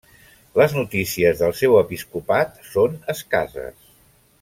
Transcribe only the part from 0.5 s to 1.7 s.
Les notícies del